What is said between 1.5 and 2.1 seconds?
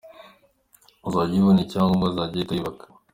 icyangombwa